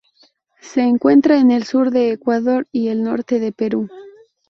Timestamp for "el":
1.51-1.63, 2.87-3.03